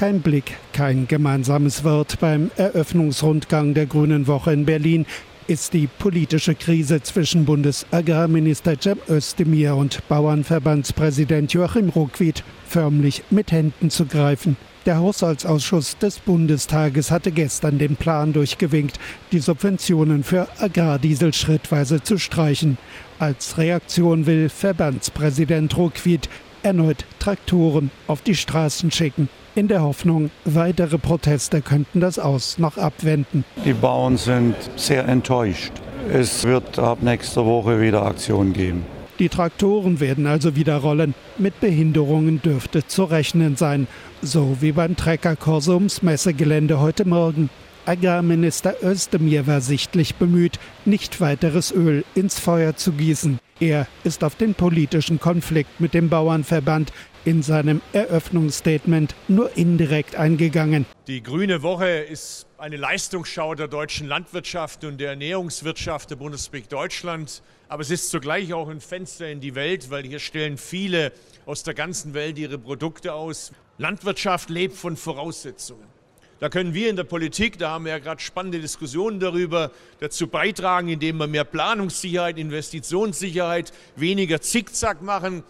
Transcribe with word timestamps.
Kein 0.00 0.22
Blick, 0.22 0.56
kein 0.72 1.08
gemeinsames 1.08 1.84
Wort 1.84 2.20
beim 2.20 2.50
Eröffnungsrundgang 2.56 3.74
der 3.74 3.84
Grünen 3.84 4.26
Woche 4.26 4.50
in 4.50 4.64
Berlin 4.64 5.04
ist 5.46 5.74
die 5.74 5.88
politische 5.88 6.54
Krise 6.54 7.02
zwischen 7.02 7.44
Bundesagrarminister 7.44 8.80
Cem 8.80 8.96
Özdemir 9.10 9.76
und 9.76 10.00
Bauernverbandspräsident 10.08 11.52
Joachim 11.52 11.90
Ruckwied 11.90 12.42
förmlich 12.66 13.24
mit 13.28 13.52
Händen 13.52 13.90
zu 13.90 14.06
greifen. 14.06 14.56
Der 14.86 14.96
Haushaltsausschuss 14.96 15.98
des 15.98 16.18
Bundestages 16.18 17.10
hatte 17.10 17.30
gestern 17.30 17.76
den 17.76 17.96
Plan 17.96 18.32
durchgewinkt, 18.32 18.98
die 19.32 19.40
Subventionen 19.40 20.24
für 20.24 20.48
Agrardiesel 20.60 21.34
schrittweise 21.34 22.02
zu 22.02 22.16
streichen. 22.16 22.78
Als 23.18 23.58
Reaktion 23.58 24.24
will 24.24 24.48
Verbandspräsident 24.48 25.76
Ruckwied 25.76 26.30
erneut 26.62 27.04
Traktoren 27.18 27.90
auf 28.06 28.22
die 28.22 28.34
Straßen 28.34 28.90
schicken. 28.90 29.28
In 29.56 29.66
der 29.66 29.82
Hoffnung, 29.82 30.30
weitere 30.44 30.96
Proteste 30.96 31.60
könnten 31.60 31.98
das 31.98 32.20
Aus 32.20 32.58
noch 32.58 32.78
abwenden. 32.78 33.44
Die 33.64 33.72
Bauern 33.72 34.16
sind 34.16 34.54
sehr 34.76 35.08
enttäuscht. 35.08 35.72
Es 36.12 36.44
wird 36.44 36.78
ab 36.78 37.02
nächster 37.02 37.44
Woche 37.44 37.80
wieder 37.80 38.06
Aktion 38.06 38.52
geben. 38.52 38.86
Die 39.18 39.28
Traktoren 39.28 39.98
werden 39.98 40.26
also 40.28 40.54
wieder 40.54 40.76
rollen. 40.76 41.14
Mit 41.36 41.60
Behinderungen 41.60 42.40
dürfte 42.40 42.86
zu 42.86 43.04
rechnen 43.04 43.56
sein. 43.56 43.88
So 44.22 44.58
wie 44.60 44.72
beim 44.72 44.96
Treckerkurs 44.96 45.66
ums 45.66 46.02
Messegelände 46.02 46.78
heute 46.78 47.04
Morgen. 47.04 47.50
Agrarminister 47.86 48.76
Özdemir 48.84 49.48
war 49.48 49.60
sichtlich 49.60 50.14
bemüht, 50.14 50.60
nicht 50.84 51.20
weiteres 51.20 51.72
Öl 51.72 52.04
ins 52.14 52.38
Feuer 52.38 52.76
zu 52.76 52.92
gießen. 52.92 53.40
Er 53.60 53.86
ist 54.04 54.24
auf 54.24 54.36
den 54.36 54.54
politischen 54.54 55.20
Konflikt 55.20 55.82
mit 55.82 55.92
dem 55.92 56.08
Bauernverband 56.08 56.94
in 57.26 57.42
seinem 57.42 57.82
Eröffnungsstatement 57.92 59.14
nur 59.28 59.54
indirekt 59.54 60.16
eingegangen. 60.16 60.86
Die 61.06 61.22
Grüne 61.22 61.62
Woche 61.62 61.88
ist 61.88 62.46
eine 62.56 62.78
Leistungsschau 62.78 63.54
der 63.54 63.68
deutschen 63.68 64.08
Landwirtschaft 64.08 64.82
und 64.84 64.98
der 64.98 65.10
Ernährungswirtschaft 65.10 66.10
der 66.10 66.16
Bundesrepublik 66.16 66.70
Deutschland. 66.70 67.42
Aber 67.68 67.82
es 67.82 67.90
ist 67.90 68.08
zugleich 68.08 68.54
auch 68.54 68.70
ein 68.70 68.80
Fenster 68.80 69.30
in 69.30 69.40
die 69.40 69.54
Welt, 69.54 69.90
weil 69.90 70.04
hier 70.04 70.20
stellen 70.20 70.56
viele 70.56 71.12
aus 71.44 71.62
der 71.62 71.74
ganzen 71.74 72.14
Welt 72.14 72.38
ihre 72.38 72.56
Produkte 72.56 73.12
aus. 73.12 73.52
Landwirtschaft 73.76 74.48
lebt 74.48 74.74
von 74.74 74.96
Voraussetzungen. 74.96 75.99
Da 76.40 76.48
können 76.48 76.72
wir 76.72 76.88
in 76.88 76.96
der 76.96 77.04
Politik, 77.04 77.58
da 77.58 77.72
haben 77.72 77.84
wir 77.84 77.92
ja 77.92 77.98
gerade 77.98 78.22
spannende 78.22 78.60
Diskussionen 78.60 79.20
darüber, 79.20 79.70
dazu 80.00 80.26
beitragen, 80.26 80.88
indem 80.88 81.18
wir 81.18 81.26
mehr 81.26 81.44
Planungssicherheit, 81.44 82.38
Investitionssicherheit, 82.38 83.74
weniger 83.94 84.40
Zickzack 84.40 85.02
machen. 85.02 85.42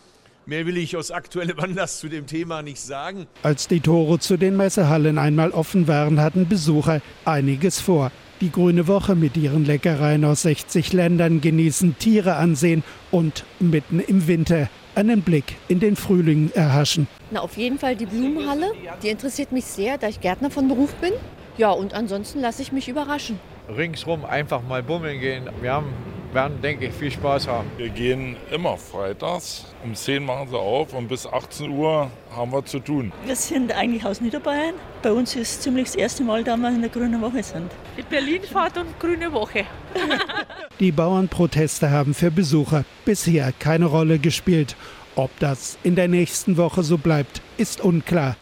Mehr 0.46 0.66
will 0.66 0.76
ich 0.76 0.96
aus 0.96 1.12
aktuellem 1.12 1.60
Anlass 1.60 2.00
zu 2.00 2.08
dem 2.08 2.26
Thema 2.26 2.62
nicht 2.62 2.80
sagen. 2.80 3.28
Als 3.44 3.68
die 3.68 3.78
Tore 3.78 4.18
zu 4.18 4.36
den 4.36 4.56
Messehallen 4.56 5.16
einmal 5.16 5.52
offen 5.52 5.86
waren, 5.86 6.20
hatten 6.20 6.48
Besucher 6.48 7.00
einiges 7.24 7.80
vor. 7.80 8.10
Die 8.40 8.50
Grüne 8.50 8.88
Woche 8.88 9.14
mit 9.14 9.36
ihren 9.36 9.64
Leckereien 9.64 10.24
aus 10.24 10.42
60 10.42 10.92
Ländern 10.92 11.40
genießen, 11.40 11.98
Tiere 11.98 12.34
ansehen 12.34 12.82
und 13.12 13.44
mitten 13.60 14.00
im 14.00 14.26
Winter 14.26 14.68
einen 14.94 15.22
Blick 15.22 15.56
in 15.68 15.80
den 15.80 15.96
Frühling 15.96 16.50
erhaschen. 16.54 17.06
Na, 17.30 17.40
auf 17.40 17.56
jeden 17.56 17.78
Fall 17.78 17.96
die 17.96 18.06
Blumenhalle. 18.06 18.72
Die 19.02 19.08
interessiert 19.08 19.52
mich 19.52 19.64
sehr, 19.64 19.98
da 19.98 20.08
ich 20.08 20.20
Gärtner 20.20 20.50
von 20.50 20.68
Beruf 20.68 20.94
bin. 20.94 21.12
Ja, 21.58 21.70
und 21.70 21.94
ansonsten 21.94 22.40
lasse 22.40 22.62
ich 22.62 22.72
mich 22.72 22.88
überraschen. 22.88 23.38
Ringsrum 23.68 24.24
einfach 24.24 24.62
mal 24.62 24.82
bummeln 24.82 25.20
gehen. 25.20 25.48
Wir 25.60 25.72
haben 25.72 25.92
werden, 26.34 26.60
denke 26.62 26.86
ich, 26.86 26.94
viel 26.94 27.10
Spaß 27.10 27.48
haben. 27.48 27.70
Wir 27.76 27.88
gehen 27.88 28.36
immer 28.50 28.76
freitags. 28.76 29.66
Um 29.84 29.94
10 29.94 30.24
machen 30.24 30.48
sie 30.48 30.58
auf 30.58 30.94
und 30.94 31.08
bis 31.08 31.26
18 31.26 31.70
Uhr 31.70 32.10
haben 32.34 32.52
wir 32.52 32.64
zu 32.64 32.78
tun. 32.78 33.12
Wir 33.24 33.36
sind 33.36 33.72
eigentlich 33.72 34.04
aus 34.04 34.20
Niederbayern. 34.20 34.74
Bei 35.02 35.12
uns 35.12 35.34
ist 35.36 35.62
ziemlich 35.62 35.86
das 35.86 35.96
erste 35.96 36.22
Mal, 36.22 36.44
da 36.44 36.56
wir 36.56 36.68
in 36.68 36.80
der 36.80 36.90
Grünen 36.90 37.20
Woche 37.20 37.42
sind. 37.42 37.70
Die 37.96 38.02
Berlinfahrt 38.02 38.78
und 38.78 38.98
Grüne 38.98 39.32
Woche. 39.32 39.64
Die 40.80 40.92
Bauernproteste 40.92 41.90
haben 41.90 42.14
für 42.14 42.30
Besucher 42.30 42.86
bisher 43.04 43.52
keine 43.52 43.84
Rolle 43.84 44.18
gespielt. 44.18 44.76
Ob 45.14 45.30
das 45.38 45.76
in 45.82 45.94
der 45.94 46.08
nächsten 46.08 46.56
Woche 46.56 46.82
so 46.82 46.96
bleibt, 46.96 47.42
ist 47.58 47.82
unklar. 47.82 48.36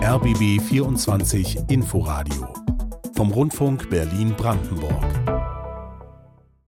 RBB 0.00 0.62
24 0.62 1.58
Inforadio 1.68 2.54
vom 3.16 3.32
Rundfunk 3.32 3.90
Berlin-Brandenburg. 3.90 5.35